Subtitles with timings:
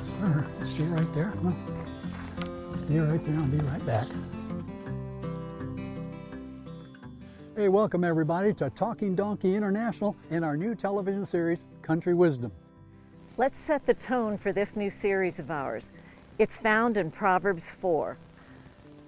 [0.00, 0.70] Yes.
[0.70, 1.34] Stay right there.
[1.42, 1.52] Huh?
[2.78, 3.36] Stay right there.
[3.36, 4.06] I'll be right back.
[7.54, 12.50] Hey, welcome everybody to Talking Donkey International and our new television series, Country Wisdom.
[13.36, 15.92] Let's set the tone for this new series of ours.
[16.38, 18.16] It's found in Proverbs 4.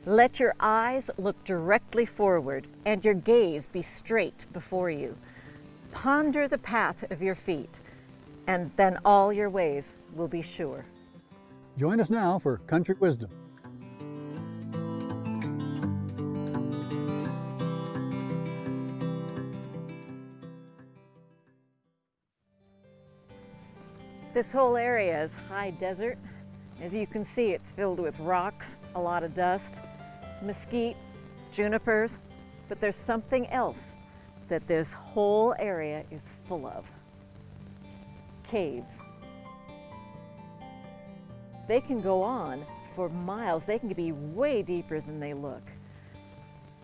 [0.05, 5.17] Let your eyes look directly forward and your gaze be straight before you.
[5.91, 7.79] Ponder the path of your feet,
[8.47, 10.85] and then all your ways will be sure.
[11.79, 13.31] Join us now for Country Wisdom.
[24.35, 26.19] This whole area is high desert.
[26.81, 29.75] As you can see, it's filled with rocks, a lot of dust,
[30.43, 30.97] mesquite,
[31.53, 32.11] junipers,
[32.69, 33.77] but there's something else
[34.49, 36.87] that this whole area is full of.
[38.49, 39.02] Caves.
[41.73, 43.65] They can go on for miles.
[43.65, 45.63] They can be way deeper than they look.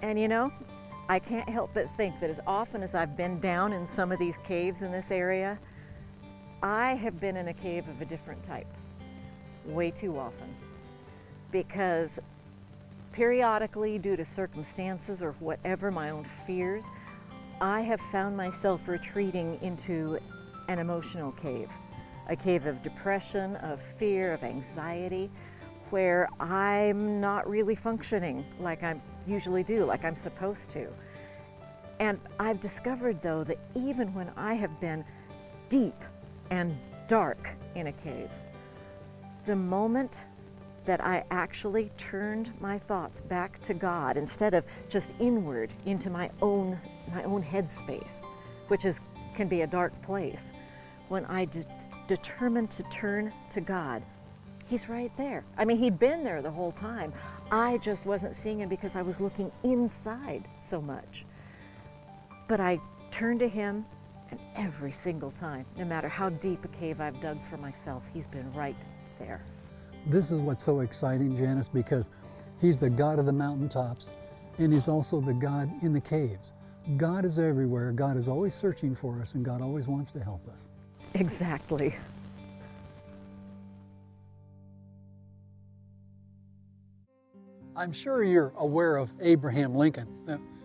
[0.00, 0.50] And you know,
[1.10, 4.18] I can't help but think that as often as I've been down in some of
[4.18, 5.58] these caves in this area,
[6.62, 8.66] I have been in a cave of a different type
[9.66, 10.56] way too often
[11.52, 12.18] because
[13.12, 16.84] periodically, due to circumstances or whatever, my own fears,
[17.60, 20.18] I have found myself retreating into
[20.68, 21.68] an emotional cave,
[22.28, 25.30] a cave of depression, of fear, of anxiety,
[25.90, 30.88] where I'm not really functioning like I usually do, like I'm supposed to.
[32.00, 35.04] And I've discovered, though, that even when I have been
[35.68, 36.00] deep
[36.50, 38.30] and dark in a cave,
[39.46, 40.18] the moment
[40.84, 46.30] that I actually turned my thoughts back to God instead of just inward into my
[46.40, 46.80] own
[47.12, 48.22] my own headspace,
[48.68, 49.00] which is
[49.34, 50.52] can be a dark place.
[51.08, 51.46] When I
[52.08, 54.02] determined to turn to God,
[54.66, 55.44] He's right there.
[55.56, 57.12] I mean, He'd been there the whole time.
[57.50, 61.24] I just wasn't seeing Him because I was looking inside so much.
[62.48, 62.80] But I
[63.10, 63.86] turned to Him,
[64.30, 68.26] and every single time, no matter how deep a cave I've dug for myself, He's
[68.26, 68.76] been right
[69.18, 69.42] there.
[70.06, 72.10] This is what's so exciting, Janice, because
[72.60, 74.10] He's the God of the mountaintops
[74.58, 76.52] and He's also the God in the caves.
[76.96, 77.92] God is everywhere.
[77.92, 80.68] God is always searching for us and God always wants to help us.
[81.14, 81.94] Exactly.
[87.76, 90.08] I'm sure you're aware of Abraham Lincoln,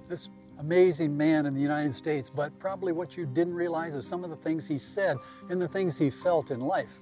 [0.10, 4.24] this amazing man in the United States, but probably what you didn't realize is some
[4.24, 5.18] of the things he said
[5.50, 7.00] and the things he felt in life.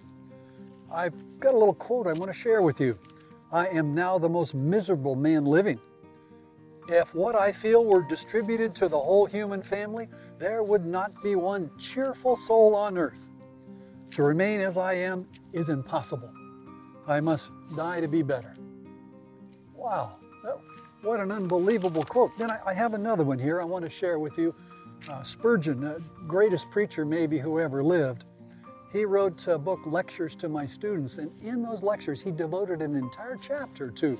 [0.92, 3.00] I've got a little quote I want to share with you.
[3.54, 5.80] I am now the most miserable man living.
[6.90, 10.10] If what I feel were distributed to the whole human family,
[10.40, 13.30] there would not be one cheerful soul on earth.
[14.12, 16.34] To remain as I am is impossible.
[17.08, 18.54] I must die to be better.
[19.74, 20.18] Wow,
[21.02, 22.38] what an unbelievable quote.
[22.38, 24.54] Then I, have another one here I want to share with you.
[25.10, 28.26] Uh, Spurgeon, uh, greatest preacher maybe who ever lived,
[28.92, 32.96] he wrote a book, Lectures to My Students, and in those lectures, he devoted an
[32.96, 34.18] entire chapter to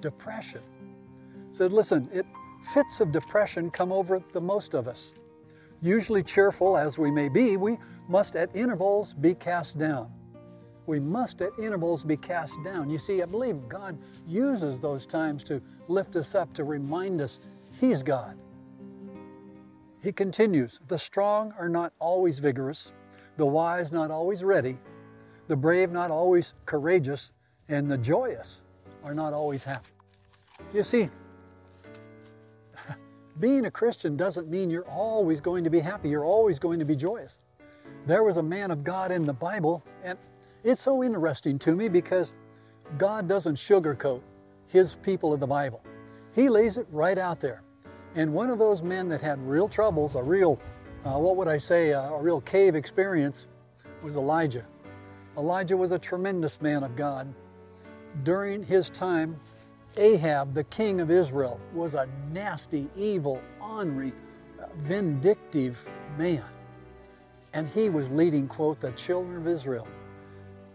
[0.00, 0.62] depression.
[1.50, 2.24] Said, listen, it,
[2.72, 5.14] fits of depression come over the most of us.
[5.82, 7.76] Usually cheerful as we may be, we
[8.08, 10.12] must at intervals be cast down.
[10.86, 12.88] We must at intervals be cast down.
[12.88, 17.40] You see, I believe God uses those times to lift us up, to remind us
[17.80, 18.38] He's God.
[20.02, 22.92] He continues, the strong are not always vigorous,
[23.36, 24.78] the wise not always ready,
[25.48, 27.32] the brave not always courageous,
[27.68, 28.64] and the joyous
[29.02, 29.90] are not always happy.
[30.74, 31.08] You see,
[33.40, 36.84] being a Christian doesn't mean you're always going to be happy, you're always going to
[36.84, 37.38] be joyous.
[38.06, 40.18] There was a man of God in the Bible, and
[40.64, 42.32] it's so interesting to me because
[42.98, 44.20] God doesn't sugarcoat
[44.66, 45.82] His people in the Bible.
[46.34, 47.62] He lays it right out there.
[48.14, 50.60] And one of those men that had real troubles, a real
[51.04, 53.48] uh, what would I say, uh, a real cave experience
[54.02, 54.64] was Elijah.
[55.36, 57.32] Elijah was a tremendous man of God.
[58.22, 59.36] During his time,
[59.96, 64.12] Ahab, the king of Israel, was a nasty, evil, ornery,
[64.78, 65.82] vindictive
[66.16, 66.44] man.
[67.52, 69.86] And he was leading, quote, the children of Israel.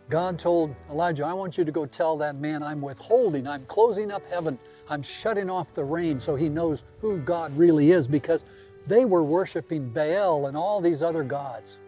[0.09, 4.11] God told Elijah, I want you to go tell that man I'm withholding, I'm closing
[4.11, 4.57] up heaven,
[4.89, 8.45] I'm shutting off the rain so he knows who God really is because
[8.85, 11.79] they were worshiping Baal and all these other gods.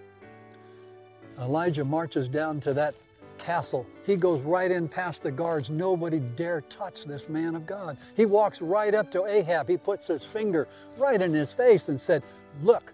[1.39, 2.95] Elijah marches down to that
[3.39, 3.87] castle.
[4.05, 5.71] He goes right in past the guards.
[5.71, 7.97] Nobody dare touch this man of God.
[8.17, 9.69] He walks right up to Ahab.
[9.69, 12.23] He puts his finger right in his face and said,
[12.63, 12.93] Look,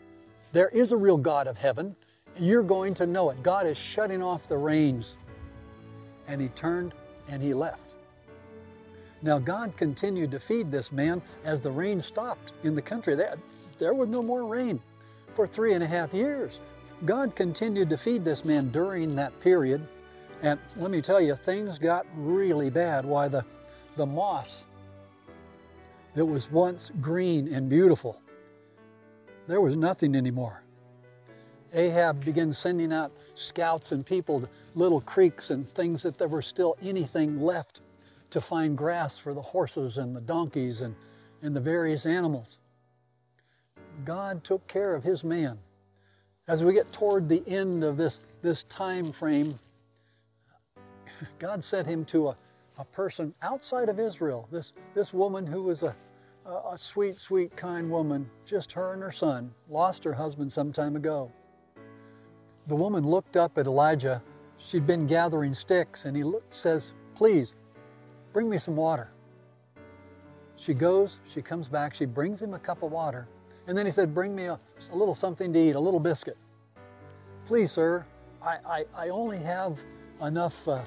[0.53, 1.95] there is a real God of heaven.
[2.39, 3.43] You're going to know it.
[3.43, 5.17] God is shutting off the rains.
[6.27, 6.93] and he turned
[7.29, 7.95] and he left.
[9.21, 13.15] Now, God continued to feed this man as the rain stopped in the country.
[13.15, 13.37] There,
[13.77, 14.81] there was no more rain
[15.35, 16.59] for three and a half years.
[17.05, 19.87] God continued to feed this man during that period.
[20.45, 23.03] And let me tell you, things got really bad.
[23.03, 23.43] Why, the,
[23.95, 24.63] the moss
[26.13, 28.21] that was once green and beautiful,
[29.47, 30.61] there was nothing anymore.
[31.73, 36.43] Ahab began sending out scouts and people to little creeks and things that there were
[36.43, 37.81] still anything left
[38.29, 40.95] to find grass for the horses and the donkeys and,
[41.41, 42.59] and the various animals.
[44.05, 45.57] God took care of his man.
[46.47, 49.57] As we get toward the end of this, this time frame,
[51.39, 52.37] God sent him to a,
[52.77, 55.95] a person outside of Israel, this, this woman who was a,
[56.45, 60.95] a, sweet, sweet, kind woman, just her and her son, lost her husband some time
[60.95, 61.31] ago.
[62.67, 64.21] The woman looked up at Elijah.
[64.57, 67.55] She'd been gathering sticks, and he looked, says, Please,
[68.33, 69.09] bring me some water.
[70.55, 73.27] She goes, she comes back, she brings him a cup of water,
[73.67, 74.59] and then he said, Bring me a,
[74.91, 76.37] a little something to eat, a little biscuit.
[77.45, 78.05] Please, sir,
[78.41, 79.79] I, I, I only have
[80.21, 80.81] enough uh,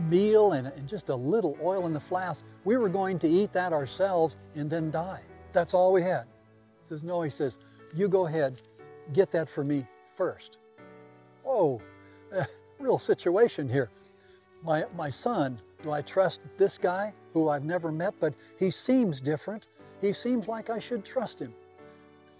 [0.00, 2.44] meal and, and just a little oil in the flask.
[2.64, 5.20] We were going to eat that ourselves and then die.
[5.52, 6.24] That's all we had.
[6.82, 7.58] He says, No, he says,
[7.94, 8.60] You go ahead,
[9.12, 9.86] get that for me
[10.16, 10.58] first.
[11.46, 11.80] Oh,
[12.78, 13.90] real situation here.
[14.62, 19.20] My, my son, do I trust this guy who I've never met, but he seems
[19.20, 19.68] different?
[20.00, 21.54] He seems like I should trust him.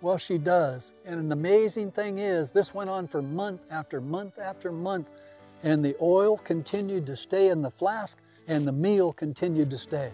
[0.00, 0.92] Well, she does.
[1.04, 5.08] And an amazing thing is, this went on for month after month after month,
[5.62, 10.10] and the oil continued to stay in the flask, and the meal continued to stay.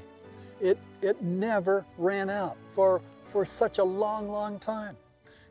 [0.60, 4.96] It, it never ran out for, for such a long, long time.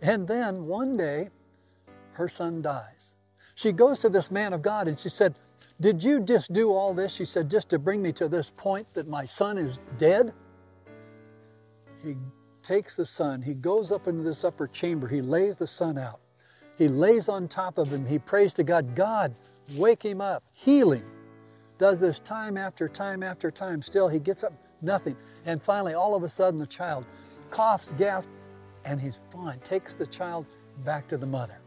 [0.02, 1.30] And then one day,
[2.14, 3.16] her son dies.
[3.56, 5.40] She goes to this man of God and she said,
[5.80, 7.14] Did you just do all this?
[7.14, 10.34] She said, Just to bring me to this point that my son is dead?
[12.04, 12.16] He
[12.62, 16.20] takes the son, he goes up into this upper chamber, he lays the son out.
[16.78, 19.36] He lays on top of him, he prays to God, God,
[19.76, 21.06] wake him up, heal him.
[21.78, 23.82] Does this time after time after time.
[23.82, 25.18] Still, he gets up, nothing.
[25.46, 27.06] And finally, all of a sudden, the child
[27.50, 28.32] coughs, gasps,
[28.86, 29.60] and he's fine.
[29.60, 30.46] Takes the child
[30.84, 31.58] back to the mother.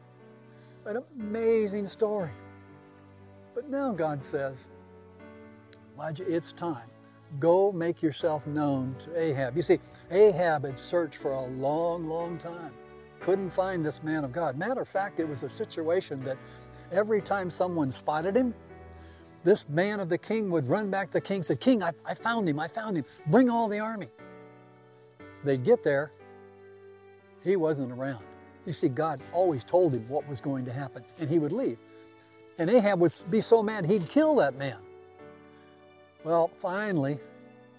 [0.84, 2.30] An amazing story.
[3.54, 4.68] But now God says,
[5.96, 6.88] Elijah, it's time.
[7.40, 9.56] Go make yourself known to Ahab.
[9.56, 12.72] You see, Ahab had searched for a long, long time.
[13.18, 14.56] Couldn't find this man of God.
[14.56, 16.36] Matter of fact, it was a situation that
[16.92, 18.54] every time someone spotted him,
[19.44, 21.92] this man of the king would run back to the king and say, King, I,
[22.04, 23.04] I found him, I found him.
[23.28, 24.08] Bring all the army.
[25.44, 26.10] They'd get there,
[27.44, 28.24] he wasn't around.
[28.64, 31.78] You see, God always told him what was going to happen, and he would leave.
[32.58, 34.78] And Ahab would be so mad he'd kill that man.
[36.24, 37.20] Well, finally,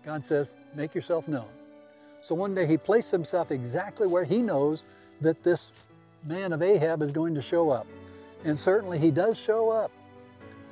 [0.06, 1.50] God says, Make yourself known.
[2.22, 4.86] So one day he placed himself exactly where he knows
[5.20, 5.74] that this
[6.24, 7.88] man of Ahab is going to show up.
[8.44, 9.92] And certainly he does show up.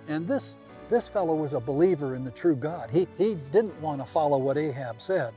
[0.08, 0.56] And this,
[0.90, 2.90] this fellow was a believer in the true God.
[2.90, 5.34] He, he didn't want to follow what Ahab said.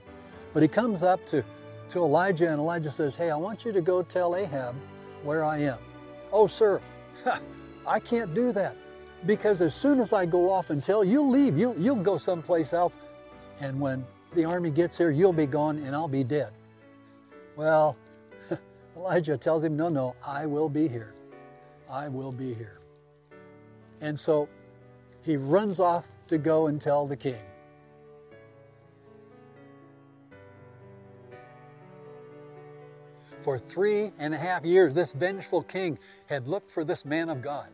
[0.53, 1.45] But he comes up to
[1.91, 4.75] to Elijah, and Elijah says, Hey, I want you to go tell Ahab
[5.23, 5.79] where I am.
[6.33, 6.81] Oh, sir,
[7.87, 8.77] I can't do that
[9.27, 12.73] because as soon as I go off and tell, you'll leave, you, you'll go someplace
[12.73, 12.99] else,
[13.61, 16.53] and when the army gets here, you'll be gone and I'll be dead.
[17.57, 17.97] Well,
[18.97, 21.15] Elijah tells him, No, no, I will be here.
[21.91, 22.79] I will be here.
[24.01, 24.49] And so
[25.23, 27.41] he runs off to go and tell the king.
[33.43, 37.41] For three and a half years, this vengeful king had looked for this man of
[37.41, 37.69] God.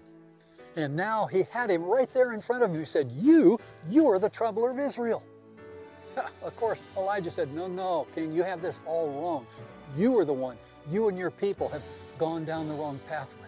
[0.76, 2.78] And now he had him right there in front of him.
[2.78, 5.24] He said, You, you are the troubler of Israel.
[6.42, 9.46] of course, Elijah said, No, no, king, you have this all wrong.
[9.96, 10.56] You are the one.
[10.90, 11.82] You and your people have
[12.18, 13.43] gone down the wrong pathway.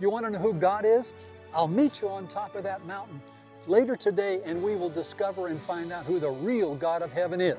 [0.00, 1.12] You want to know who God is?
[1.54, 3.20] I'll meet you on top of that mountain
[3.66, 7.40] later today, and we will discover and find out who the real God of heaven
[7.40, 7.58] is.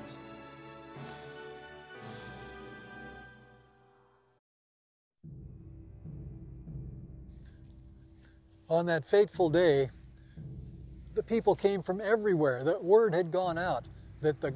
[8.71, 9.89] on that fateful day,
[11.13, 12.63] the people came from everywhere.
[12.63, 13.89] The word had gone out
[14.21, 14.55] that the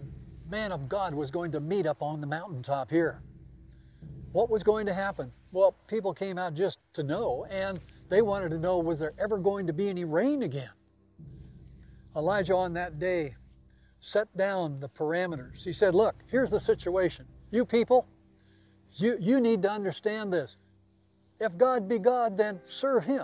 [0.50, 3.22] man of God was going to meet up on the mountaintop here.
[4.32, 5.34] What was going to happen?
[5.56, 9.38] Well, people came out just to know, and they wanted to know was there ever
[9.38, 10.70] going to be any rain again?
[12.14, 13.36] Elijah on that day
[14.02, 15.64] set down the parameters.
[15.64, 17.26] He said, Look, here's the situation.
[17.52, 18.06] You people,
[18.96, 20.58] you, you need to understand this.
[21.40, 23.24] If God be God, then serve Him.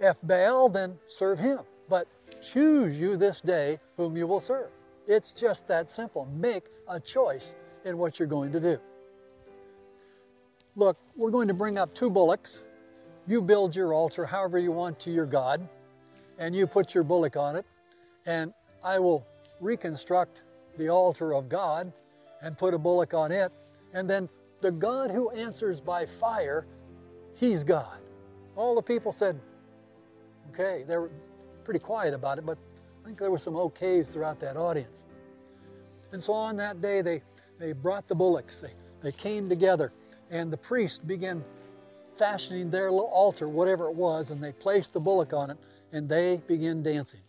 [0.00, 1.58] If Baal, then serve him.
[1.90, 2.08] But
[2.40, 4.70] choose you this day whom you will serve.
[5.06, 6.24] It's just that simple.
[6.24, 7.54] Make a choice
[7.84, 8.80] in what you're going to do.
[10.78, 12.62] Look, we're going to bring up two bullocks.
[13.26, 15.68] You build your altar however you want to your God,
[16.38, 17.66] and you put your bullock on it,
[18.26, 18.52] and
[18.84, 19.26] I will
[19.60, 20.44] reconstruct
[20.76, 21.92] the altar of God
[22.42, 23.50] and put a bullock on it,
[23.92, 24.28] and then
[24.60, 26.64] the God who answers by fire,
[27.34, 27.98] he's God.
[28.54, 29.36] All the people said,
[30.52, 31.10] okay, they were
[31.64, 32.56] pretty quiet about it, but
[33.02, 35.02] I think there were some okays throughout that audience.
[36.12, 37.20] And so on that day, they,
[37.58, 39.90] they brought the bullocks, they, they came together,
[40.30, 41.44] and the priest began
[42.16, 45.56] fashioning their little altar, whatever it was, and they placed the bullock on it,
[45.92, 47.20] and they began dancing.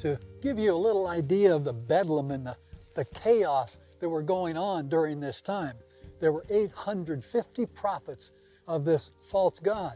[0.00, 2.56] To give you a little idea of the bedlam and the,
[2.94, 5.74] the chaos that were going on during this time,
[6.20, 8.32] there were 850 prophets
[8.66, 9.94] of this false God.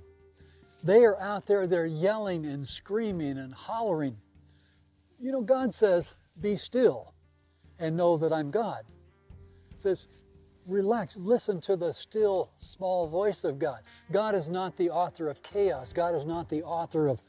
[0.83, 4.17] They are out there, they're yelling and screaming and hollering.
[5.19, 7.14] You know, God says, Be still
[7.79, 8.85] and know that I'm God.
[9.75, 10.09] He says,
[10.67, 13.81] Relax, listen to the still small voice of God.
[14.11, 17.23] God is not the author of chaos, God is not the author of,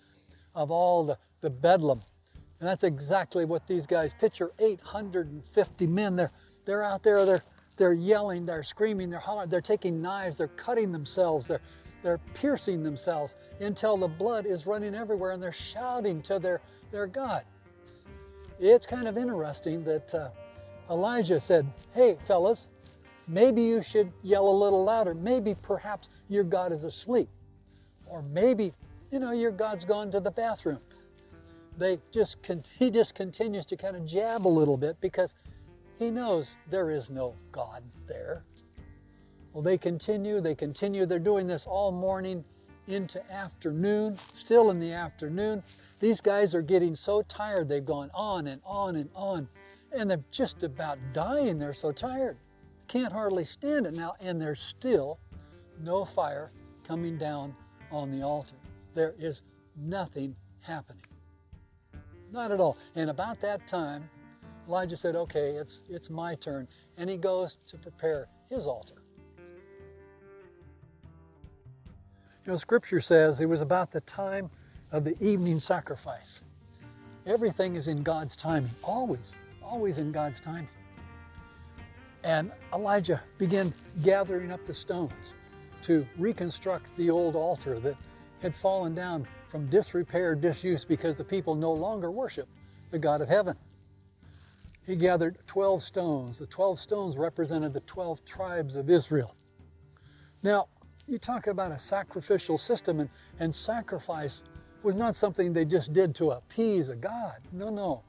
[0.54, 2.02] of all the, the bedlam.
[2.60, 6.16] And that's exactly what these guys picture 850 men.
[6.16, 6.32] They're,
[6.66, 7.44] they're out there, they're,
[7.76, 11.62] they're yelling, they're screaming, they're hollering, they're taking knives, they're cutting themselves, they're,
[12.04, 16.62] they're piercing themselves until the blood is running everywhere and they're shouting to their,
[16.92, 17.44] their God.
[18.60, 20.30] It's kind of interesting that uh,
[20.90, 22.68] Elijah said, Hey, fellas,
[23.28, 25.14] maybe you should yell a little louder.
[25.14, 27.30] Maybe perhaps your God is asleep.
[28.06, 28.74] Or maybe,
[29.12, 30.80] you know, your God's gone to the bathroom.
[31.78, 32.38] They just
[32.80, 35.34] he just continues to kind of jab a little bit because
[36.00, 38.44] he knows there is no God there.
[39.54, 41.06] Well, they continue, they continue.
[41.06, 42.44] They're doing this all morning
[42.88, 45.64] into afternoon, still in the afternoon.
[46.00, 49.48] These guys are getting so tired, they've gone on and on and on,
[49.92, 51.58] and they're just about dying.
[51.58, 52.38] They're so tired.
[52.88, 55.20] Can't hardly stand it now, and there's still
[55.82, 56.52] no fire
[56.88, 57.56] coming down
[57.92, 58.56] on the altar.
[58.94, 59.42] There is
[59.76, 61.02] nothing happening.
[62.32, 62.78] Not at all.
[62.96, 64.10] And about that time,
[64.68, 66.68] Elijah said, Okay, it's, it's my turn.
[66.98, 69.05] And he goes to prepare his altar.
[72.46, 74.52] You know, Scripture says it was about the time
[74.92, 76.42] of the evening sacrifice.
[77.26, 79.34] Everything is in God's timing, always,
[79.64, 80.70] always in God's timing.
[82.24, 83.74] And Elijah began
[84.04, 85.34] gathering up the stones
[85.82, 87.96] to reconstruct the old altar that
[88.44, 92.48] had fallen down from disrepair, disuse, because the people no longer worship
[92.92, 93.58] the God of heaven.
[94.86, 96.38] He gathered 12 stones.
[96.38, 99.34] The 12 stones represented the 12 tribes of Israel.
[100.44, 100.68] Now,
[101.08, 103.10] you talk about a sacrificial system, and,
[103.40, 104.44] and sacrifice
[104.84, 107.36] was not something they just did to appease a God.
[107.52, 108.04] No, no.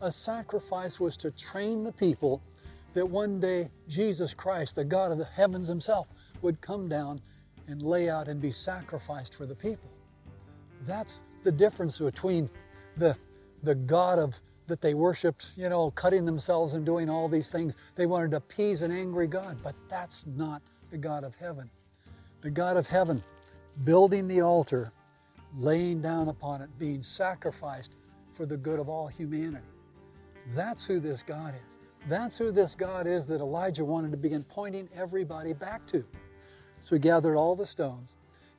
[0.00, 2.42] A sacrifice was to train the people
[2.94, 6.08] that one day Jesus Christ, the God of the heavens himself,
[6.42, 7.20] would come down
[7.68, 9.90] and lay out and be sacrificed for the people.
[10.86, 12.50] That's the difference between
[12.96, 13.16] the,
[13.62, 14.34] the God of
[14.66, 17.74] that they worshiped, you know, cutting themselves and doing all these things.
[17.96, 21.68] They wanted to appease an angry God, but that's not the God of heaven.
[22.42, 23.22] The God of heaven
[23.84, 24.92] building the altar,
[25.56, 27.94] laying down upon it, being sacrificed
[28.34, 29.66] for the good of all humanity.
[30.54, 31.78] That's who this God is.
[32.08, 36.04] That's who this God is that Elijah wanted to begin pointing everybody back to.
[36.80, 38.14] So he gathered all the stones.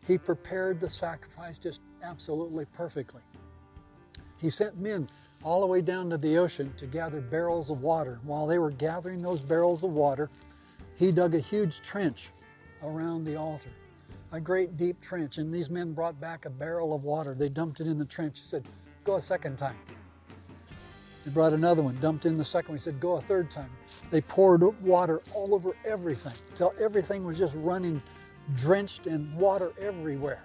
[0.08, 3.22] He prepared the sacrifice just absolutely perfectly.
[4.38, 5.10] He sent men
[5.44, 8.20] all the way down to the ocean to gather barrels of water.
[8.24, 10.30] While they were gathering those barrels of water,
[10.96, 12.30] he dug a huge trench
[12.84, 13.70] around the altar,
[14.32, 15.38] a great deep trench.
[15.38, 17.34] And these men brought back a barrel of water.
[17.34, 18.40] They dumped it in the trench.
[18.40, 18.66] He said,
[19.04, 19.78] Go a second time.
[21.24, 22.78] They brought another one, dumped in the second one.
[22.78, 23.70] He said, Go a third time.
[24.10, 28.02] They poured water all over everything until everything was just running
[28.56, 30.44] drenched in water everywhere.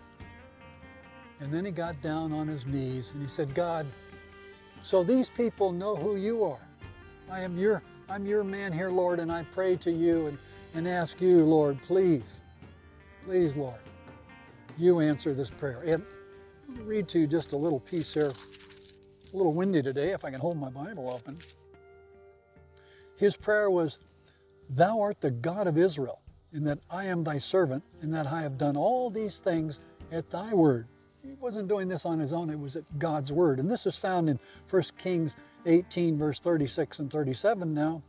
[1.40, 3.87] And then he got down on his knees and he said, God,
[4.83, 6.61] so these people know who you are.
[7.31, 10.38] I am your, I'm your man here, Lord, and I pray to you and,
[10.76, 12.40] and ask you, Lord, please,
[13.25, 13.80] please, Lord,
[14.76, 15.80] you answer this prayer.
[15.80, 16.04] And
[16.87, 18.30] read to you just a little piece here.
[19.33, 21.38] A little windy today, if I can hold my Bible open.
[23.16, 23.99] His prayer was,
[24.68, 26.21] Thou art the God of Israel,
[26.52, 29.80] and that I am thy servant, and that I have done all these things
[30.12, 30.87] at thy word
[31.26, 33.59] he wasn't doing this on his own, it was at God's word.
[33.59, 34.38] And this is found in
[34.71, 35.35] 1 Kings
[35.66, 38.02] 18, verse 36 and 37 now.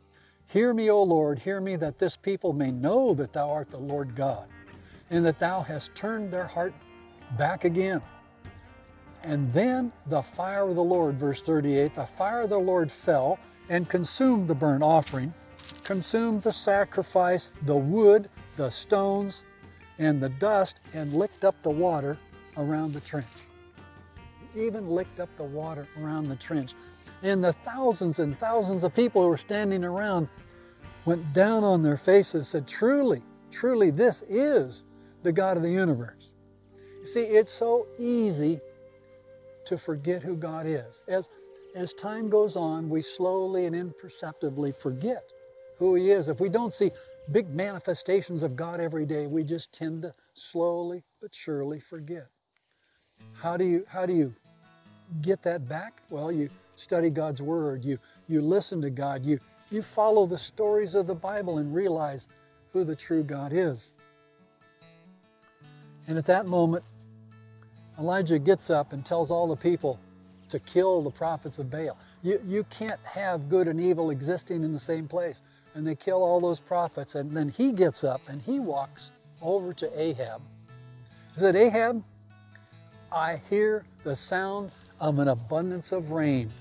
[0.47, 3.77] Hear me, O Lord, hear me, that this people may know that thou art the
[3.77, 4.47] Lord God,
[5.09, 6.73] and that thou hast turned their heart
[7.37, 8.01] back again.
[9.23, 13.39] And then the fire of the Lord, verse 38, the fire of the Lord fell
[13.67, 15.33] and consumed the burnt offering,
[15.83, 19.43] consumed the sacrifice, the wood, the stones,
[19.99, 22.17] and the dust, and licked up the water
[22.55, 23.27] around the trench.
[24.55, 26.73] Even licked up the water around the trench.
[27.23, 30.27] And the thousands and thousands of people who were standing around
[31.05, 33.21] went down on their faces and said, Truly,
[33.51, 34.83] truly, this is
[35.23, 36.29] the God of the universe.
[37.01, 38.59] You see, it's so easy
[39.65, 41.03] to forget who God is.
[41.07, 41.29] As,
[41.75, 45.23] as time goes on, we slowly and imperceptibly forget
[45.79, 46.29] who He is.
[46.29, 46.91] If we don't see
[47.31, 52.27] big manifestations of God every day, we just tend to slowly but surely forget.
[53.33, 54.33] How do you, how do you
[55.21, 56.01] get that back?
[56.09, 60.95] Well, you study God's Word, you, you listen to God, you, you follow the stories
[60.95, 62.27] of the Bible and realize
[62.71, 63.91] who the true God is.
[66.07, 66.85] And at that moment,
[67.99, 69.99] Elijah gets up and tells all the people
[70.49, 71.97] to kill the prophets of Baal.
[72.23, 75.41] You, you can't have good and evil existing in the same place.
[75.75, 77.15] And they kill all those prophets.
[77.15, 80.41] And then he gets up and he walks over to Ahab.
[81.33, 82.03] He said, Ahab,
[83.11, 86.51] I hear the sound of an abundance of rain.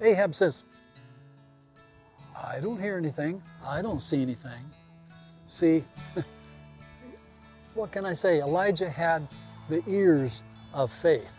[0.00, 0.62] Ahab says,
[2.36, 3.42] I don't hear anything.
[3.64, 4.70] I don't see anything.
[5.48, 5.84] See,
[7.74, 8.40] what can I say?
[8.40, 9.26] Elijah had
[9.68, 11.32] the ears of faith.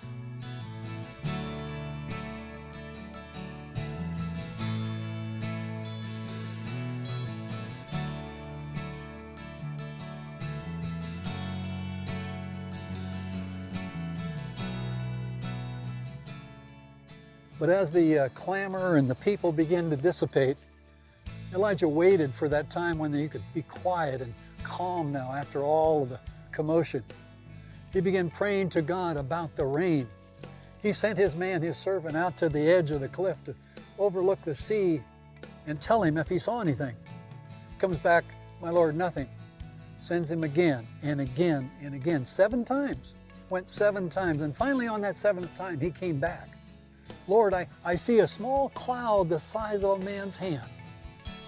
[17.60, 20.56] But as the uh, clamor and the people began to dissipate,
[21.54, 26.04] Elijah waited for that time when he could be quiet and calm now after all
[26.04, 26.20] of the
[26.52, 27.04] commotion.
[27.92, 30.08] He began praying to God about the rain.
[30.82, 33.56] He sent his man, his servant, out to the edge of the cliff to
[33.98, 35.02] overlook the sea
[35.68, 36.96] and tell him if he saw anything.
[37.80, 38.24] Comes back,
[38.62, 39.28] my Lord, nothing.
[40.00, 43.16] Sends him again and again and again, seven times.
[43.50, 44.44] Went seven times.
[44.44, 46.48] And finally, on that seventh time, he came back.
[47.30, 50.68] Lord, I, I see a small cloud the size of a man's hand.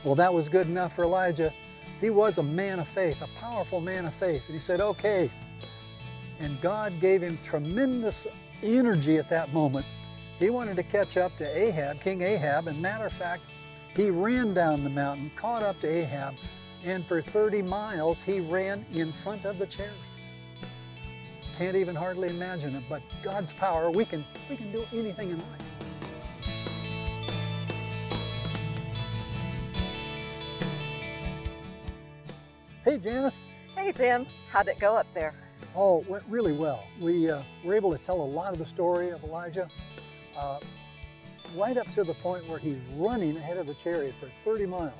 [0.03, 1.51] Well, that was good enough for Elijah.
[1.99, 4.43] He was a man of faith, a powerful man of faith.
[4.45, 5.31] And he said, okay,
[6.39, 8.27] and God gave him tremendous
[8.61, 9.85] energy at that moment.
[10.37, 13.43] He wanted to catch up to Ahab, King Ahab, and matter of fact,
[13.95, 16.35] he ran down the mountain, caught up to Ahab,
[16.83, 19.95] and for 30 miles he ran in front of the chariot.
[21.57, 25.37] Can't even hardly imagine it, but God's power, we can, we can do anything in
[25.37, 25.70] life.
[32.91, 33.33] Hey, Janice.
[33.73, 34.27] Hey, Jim.
[34.51, 35.33] How'd it go up there?
[35.77, 36.83] Oh, it went really well.
[36.99, 39.69] We uh, were able to tell a lot of the story of Elijah,
[40.37, 40.59] uh,
[41.55, 44.91] right up to the point where he's running ahead of the chariot for 30 miles.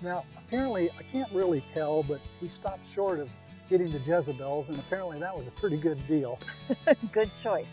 [0.00, 3.28] Now, apparently, I can't really tell, but he stopped short of
[3.68, 6.38] getting to Jezebel's, and apparently that was a pretty good deal.
[7.12, 7.66] good choice.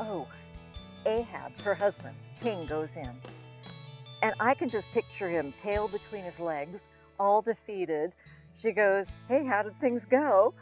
[0.00, 0.26] Oh,
[1.04, 3.12] Ahab, her husband, King, goes in.
[4.22, 6.78] And I can just picture him, tail between his legs,
[7.20, 8.14] all defeated.
[8.60, 10.54] She goes, Hey, how did things go?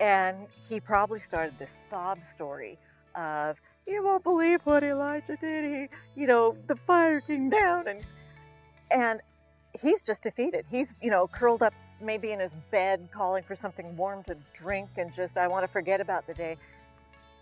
[0.00, 0.36] And
[0.68, 2.78] he probably started this sob story
[3.14, 5.64] of, you won't believe what Elijah did.
[5.64, 8.00] He, you know, the fire came down and,
[8.90, 9.20] and
[9.80, 10.64] he's just defeated.
[10.70, 14.88] He's, you know, curled up maybe in his bed calling for something warm to drink
[14.96, 16.56] and just, I want to forget about the day.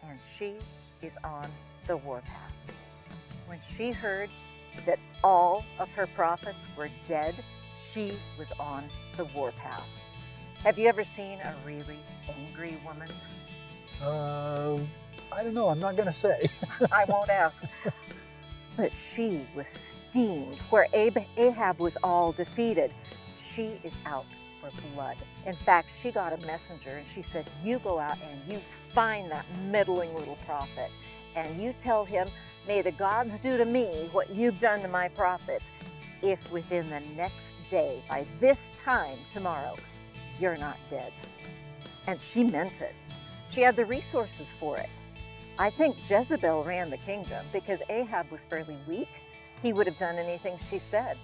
[0.09, 0.57] And she
[1.03, 1.46] is on
[1.87, 2.53] the warpath.
[3.46, 4.31] When she heard
[4.87, 7.35] that all of her prophets were dead,
[7.92, 9.85] she was on the warpath.
[10.64, 11.98] Have you ever seen a really
[12.29, 13.09] angry woman?
[14.03, 14.79] Uh,
[15.33, 15.68] I don't know.
[15.68, 16.48] I'm not going to say.
[16.92, 17.62] I won't ask.
[18.76, 19.66] But she was
[20.11, 20.59] steamed.
[20.70, 22.92] Where Ahab was all defeated,
[23.55, 24.26] she is out
[24.61, 25.16] for blood.
[25.46, 28.61] In fact, she got a messenger and she said, You go out and you
[28.92, 30.90] find that meddling little prophet
[31.37, 32.29] and you tell him,
[32.66, 35.64] May the gods do to me what you've done to my prophets
[36.22, 39.77] if within the next day, by this time tomorrow,
[40.39, 41.13] you're not dead.
[42.07, 42.95] And she meant it.
[43.51, 44.89] She had the resources for it.
[45.59, 49.09] I think Jezebel ran the kingdom because Ahab was fairly weak.
[49.63, 51.17] He would have done anything she said.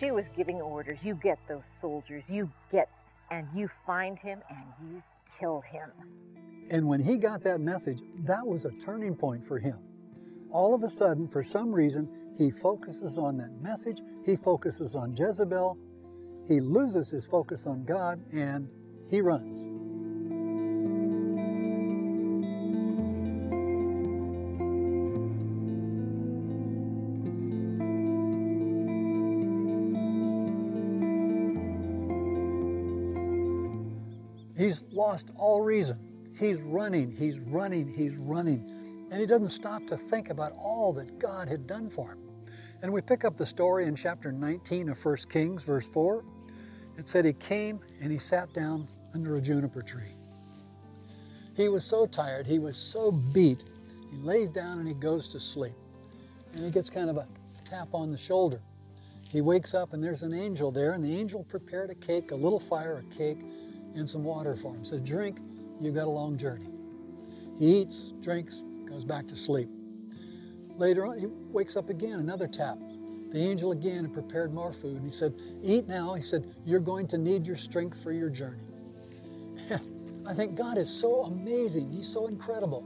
[0.00, 0.98] She was giving orders.
[1.02, 2.88] You get those soldiers, you get,
[3.30, 5.02] and you find him and you
[5.38, 5.90] kill him.
[6.70, 9.78] And when he got that message, that was a turning point for him.
[10.50, 15.14] All of a sudden, for some reason, he focuses on that message, he focuses on
[15.16, 15.76] Jezebel,
[16.48, 18.68] he loses his focus on God and
[19.08, 19.72] he runs.
[34.56, 35.98] He's lost all reason.
[36.38, 39.08] He's running, he's running, he's running.
[39.10, 42.31] And he doesn't stop to think about all that God had done for him.
[42.82, 46.24] And we pick up the story in chapter 19 of 1 Kings, verse 4.
[46.98, 50.16] It said he came and he sat down under a juniper tree.
[51.56, 53.62] He was so tired, he was so beat,
[54.10, 55.74] he lays down and he goes to sleep.
[56.54, 57.28] And he gets kind of a
[57.64, 58.60] tap on the shoulder.
[59.28, 62.34] He wakes up and there's an angel there, and the angel prepared a cake, a
[62.34, 63.40] little fire, a cake,
[63.94, 64.84] and some water for him.
[64.84, 65.38] Said, Drink,
[65.80, 66.68] you've got a long journey.
[67.58, 69.68] He eats, drinks, goes back to sleep.
[70.82, 72.76] Later on, he wakes up again, another tap.
[73.30, 74.96] The angel again had prepared more food.
[74.96, 76.14] And he said, Eat now.
[76.14, 78.64] He said, You're going to need your strength for your journey.
[80.26, 81.88] I think God is so amazing.
[81.92, 82.84] He's so incredible.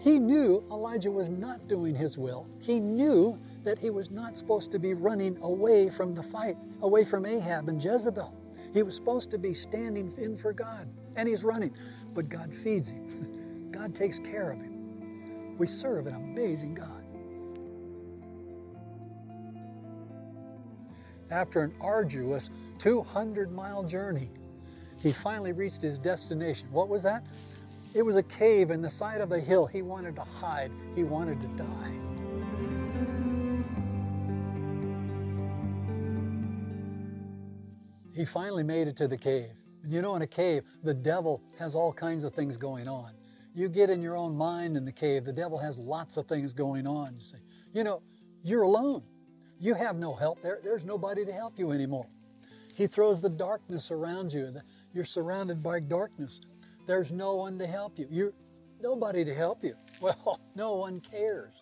[0.00, 2.48] He knew Elijah was not doing his will.
[2.58, 7.04] He knew that he was not supposed to be running away from the fight, away
[7.04, 8.34] from Ahab and Jezebel.
[8.74, 11.76] He was supposed to be standing in for God, and he's running.
[12.12, 15.56] But God feeds him, God takes care of him.
[15.58, 16.99] We serve an amazing God.
[21.30, 24.30] After an arduous 200 mile journey,
[24.98, 26.68] he finally reached his destination.
[26.70, 27.26] What was that?
[27.94, 29.66] It was a cave in the side of a hill.
[29.66, 31.92] He wanted to hide, he wanted to die.
[38.14, 39.52] He finally made it to the cave.
[39.82, 43.12] And you know, in a cave, the devil has all kinds of things going on.
[43.54, 46.52] You get in your own mind in the cave, the devil has lots of things
[46.52, 47.14] going on.
[47.14, 47.38] You say,
[47.72, 48.02] you know,
[48.42, 49.02] you're alone.
[49.60, 50.40] You have no help.
[50.42, 52.06] There, there's nobody to help you anymore.
[52.74, 54.54] He throws the darkness around you.
[54.94, 56.40] You're surrounded by darkness.
[56.86, 58.06] There's no one to help you.
[58.10, 58.32] You're
[58.82, 59.74] nobody to help you.
[60.00, 61.60] Well, no one cares.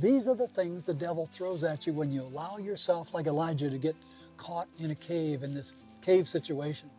[0.00, 3.68] These are the things the devil throws at you when you allow yourself, like Elijah,
[3.68, 3.94] to get
[4.38, 6.90] caught in a cave, in this cave situation.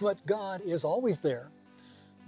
[0.00, 1.50] But God is always there.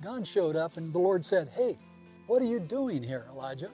[0.02, 1.78] God showed up and the Lord said, Hey,
[2.26, 3.70] what are you doing here, Elijah?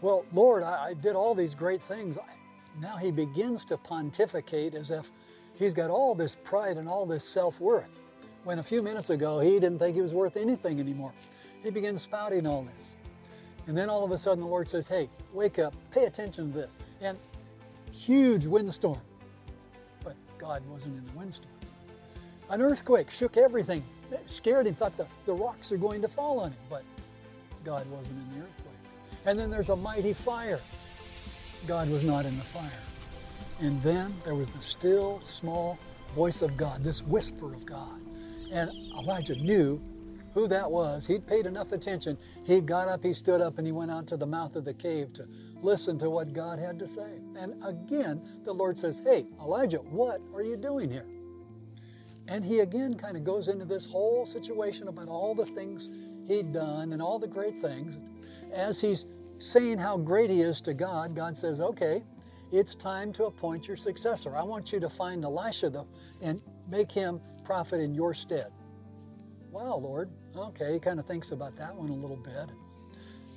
[0.00, 2.16] Well, Lord, I, I did all these great things.
[2.80, 5.10] Now he begins to pontificate as if
[5.54, 8.00] he's got all this pride and all this self worth.
[8.44, 11.12] When a few minutes ago he didn't think he was worth anything anymore.
[11.62, 12.92] He begins spouting all this.
[13.66, 16.58] And then all of a sudden the Lord says, Hey, wake up, pay attention to
[16.58, 16.78] this.
[17.00, 17.18] And
[17.90, 19.00] huge windstorm.
[20.02, 21.54] But God wasn't in the windstorm.
[22.50, 26.40] An earthquake shook everything, it scared him, thought the, the rocks are going to fall
[26.40, 26.58] on him.
[26.68, 26.84] But
[27.64, 28.74] God wasn't in the earthquake.
[29.24, 30.60] And then there's a mighty fire.
[31.66, 32.70] God was not in the fire.
[33.60, 35.78] And then there was the still, small
[36.14, 38.00] voice of God, this whisper of God.
[38.52, 39.80] And Elijah knew
[40.34, 41.06] who that was.
[41.06, 42.18] He'd paid enough attention.
[42.44, 44.74] He got up, he stood up, and he went out to the mouth of the
[44.74, 45.26] cave to
[45.62, 47.20] listen to what God had to say.
[47.36, 51.06] And again, the Lord says, Hey, Elijah, what are you doing here?
[52.26, 55.88] And he again kind of goes into this whole situation about all the things
[56.26, 57.98] he'd done and all the great things.
[58.52, 59.06] As he's
[59.38, 62.02] saying how great he is to God, God says, Okay,
[62.52, 64.36] it's time to appoint your successor.
[64.36, 65.84] I want you to find Elisha the,
[66.20, 68.52] and make him prophet in your stead.
[69.50, 70.10] Wow, Lord.
[70.36, 72.50] Okay, he kind of thinks about that one a little bit.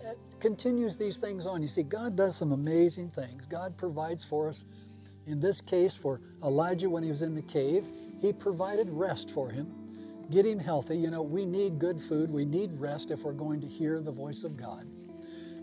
[0.02, 1.62] It continues these things on.
[1.62, 3.46] You see, God does some amazing things.
[3.46, 4.66] God provides for us.
[5.26, 7.86] In this case, for Elijah when he was in the cave,
[8.22, 9.68] he provided rest for him,
[10.32, 10.98] get him healthy.
[10.98, 14.12] You know, we need good food, we need rest if we're going to hear the
[14.12, 14.88] voice of God.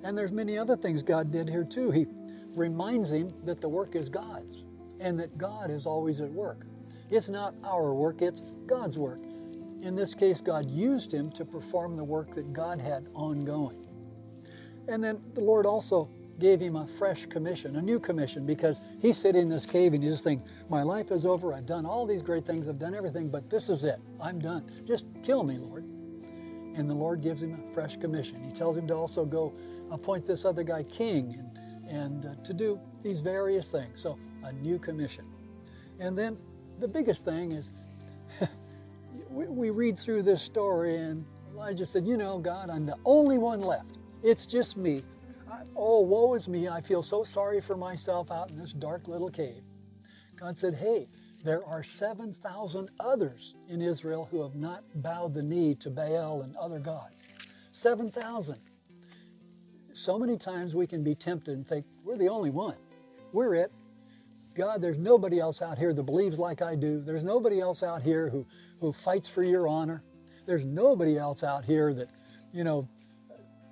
[0.04, 1.90] And there's many other things God did here too.
[1.90, 2.06] He
[2.54, 4.64] reminds him that the work is God's
[5.00, 6.66] and that God is always at work.
[7.10, 9.20] It's not our work, it's God's work.
[9.80, 13.88] In this case, God used him to perform the work that God had ongoing.
[14.88, 19.16] And then the Lord also gave him a fresh commission, a new commission, because he's
[19.16, 21.54] sitting in this cave and he's just thinking, My life is over.
[21.54, 22.68] I've done all these great things.
[22.68, 24.00] I've done everything, but this is it.
[24.20, 24.70] I'm done.
[24.84, 25.84] Just kill me, Lord.
[26.74, 28.42] And the Lord gives him a fresh commission.
[28.42, 29.54] He tells him to also go
[29.90, 31.38] appoint this other guy king
[31.88, 34.00] and, and uh, to do these various things.
[34.00, 35.24] So, a new commission.
[36.00, 36.36] And then
[36.80, 37.72] the biggest thing is
[39.30, 43.38] we, we read through this story, and Elijah said, You know, God, I'm the only
[43.38, 43.98] one left.
[44.22, 45.02] It's just me.
[45.50, 46.68] I, oh, woe is me.
[46.68, 49.62] I feel so sorry for myself out in this dark little cave.
[50.36, 51.08] God said, Hey,
[51.44, 56.56] there are 7,000 others in Israel who have not bowed the knee to Baal and
[56.56, 57.26] other gods.
[57.72, 58.58] 7,000.
[59.92, 62.76] So many times we can be tempted and think, we're the only one.
[63.32, 63.72] We're it.
[64.54, 67.00] God, there's nobody else out here that believes like I do.
[67.00, 68.46] There's nobody else out here who,
[68.80, 70.02] who fights for your honor.
[70.46, 72.08] There's nobody else out here that,
[72.52, 72.88] you know,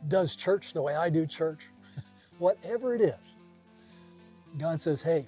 [0.08, 1.68] does church the way I do church.
[2.38, 3.36] Whatever it is,
[4.58, 5.26] God says, hey,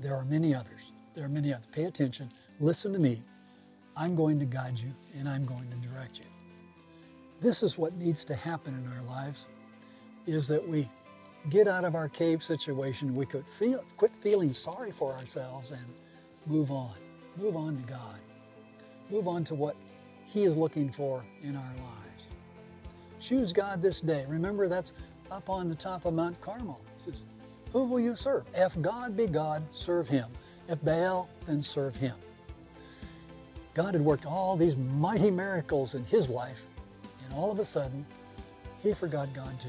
[0.00, 0.75] there are many others.
[1.16, 1.66] There are many others.
[1.72, 2.30] Pay attention.
[2.60, 3.20] Listen to me.
[3.96, 6.26] I'm going to guide you and I'm going to direct you.
[7.40, 9.46] This is what needs to happen in our lives
[10.26, 10.88] is that we
[11.48, 13.14] get out of our cave situation.
[13.14, 15.84] We could feel, quit feeling sorry for ourselves and
[16.46, 16.94] move on.
[17.36, 18.18] Move on to God.
[19.10, 19.76] Move on to what
[20.26, 22.28] He is looking for in our lives.
[23.20, 24.24] Choose God this day.
[24.28, 24.92] Remember, that's
[25.30, 26.80] up on the top of Mount Carmel.
[26.94, 27.24] It says,
[27.72, 28.44] Who will you serve?
[28.54, 30.28] If God be God, serve Him.
[30.68, 32.14] If Baal, then serve Him.
[33.76, 36.64] God had worked all these mighty miracles in his life,
[37.22, 38.06] and all of a sudden,
[38.82, 39.68] he forgot God too.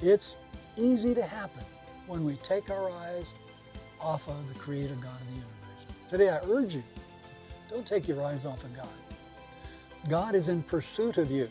[0.00, 0.36] It's
[0.76, 1.64] easy to happen
[2.06, 3.34] when we take our eyes
[4.00, 5.50] off of the Creator God of the universe.
[6.08, 6.84] Today, I urge you,
[7.68, 8.88] don't take your eyes off of God.
[10.08, 11.48] God is in pursuit of you.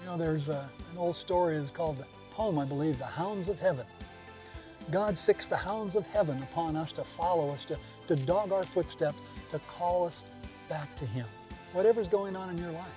[0.00, 3.48] You know, there's a, an old story, it's called the poem, I believe, The Hounds
[3.48, 3.86] of Heaven.
[4.90, 8.64] God sicks the hounds of heaven upon us to follow us, to, to dog our
[8.64, 10.24] footsteps, to call us
[10.68, 11.26] back to Him.
[11.72, 12.88] Whatever's going on in your life,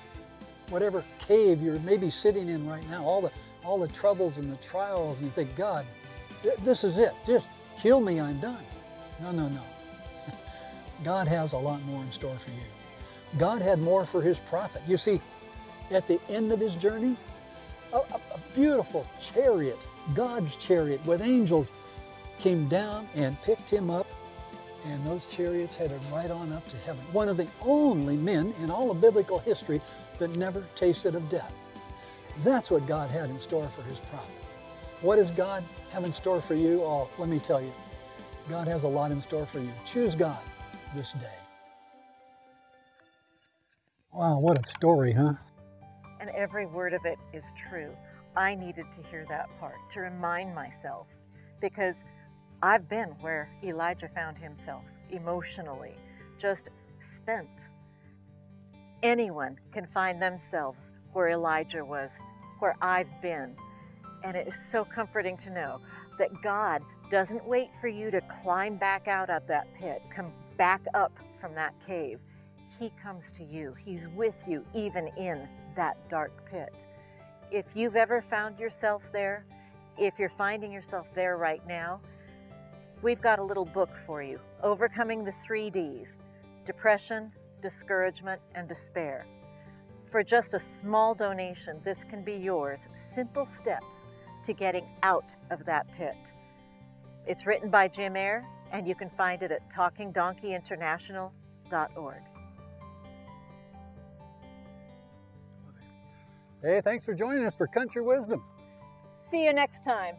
[0.69, 3.31] whatever cave you're maybe sitting in right now, all the,
[3.63, 5.85] all the troubles and the trials, and you think, God,
[6.63, 7.13] this is it.
[7.25, 8.63] Just heal me, I'm done.
[9.21, 9.61] No, no, no.
[11.03, 13.37] God has a lot more in store for you.
[13.37, 14.81] God had more for his prophet.
[14.87, 15.21] You see,
[15.91, 17.15] at the end of his journey,
[17.93, 18.19] a, a
[18.53, 19.77] beautiful chariot,
[20.13, 21.71] God's chariot with angels,
[22.39, 24.07] came down and picked him up,
[24.85, 27.03] and those chariots headed right on up to heaven.
[27.13, 29.81] One of the only men in all of biblical history
[30.19, 31.53] that never tasted of death.
[32.43, 34.35] That's what God had in store for his prophet.
[35.01, 36.81] What does God have in store for you?
[36.81, 37.71] Oh, let me tell you,
[38.49, 39.71] God has a lot in store for you.
[39.85, 40.39] Choose God
[40.95, 41.27] this day.
[44.11, 45.33] Wow, what a story, huh?
[46.19, 47.91] And every word of it is true.
[48.35, 51.07] I needed to hear that part to remind myself
[51.61, 51.95] because
[52.61, 55.95] I've been where Elijah found himself emotionally,
[56.39, 56.69] just
[57.15, 57.49] spent.
[59.03, 60.79] Anyone can find themselves
[61.11, 62.09] where Elijah was,
[62.59, 63.55] where I've been.
[64.23, 65.79] And it is so comforting to know
[66.17, 70.81] that God doesn't wait for you to climb back out of that pit, come back
[70.93, 72.19] up from that cave.
[72.79, 73.75] He comes to you.
[73.85, 76.73] He's with you even in that dark pit.
[77.53, 79.45] If you've ever found yourself there,
[79.99, 82.01] if you're finding yourself there right now,
[83.03, 86.07] we've got a little book for you Overcoming the Three Ds
[86.65, 89.27] Depression, Discouragement, and Despair.
[90.09, 92.79] For just a small donation, this can be yours.
[93.13, 93.97] Simple steps
[94.47, 96.17] to getting out of that pit.
[97.27, 102.32] It's written by Jim Ayer, and you can find it at talkingdonkeyinternational.org.
[106.63, 108.41] Hey, thanks for joining us for Country Wisdom.
[109.29, 110.15] See you next time.